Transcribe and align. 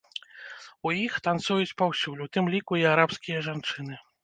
У 0.89 0.93
іх 1.01 1.17
танцуюць 1.27 1.75
паўсюль, 1.83 2.23
у 2.27 2.29
тым 2.39 2.51
ліку, 2.55 2.73
і 2.83 2.89
арабскія 2.95 3.45
жанчыны. 3.53 4.05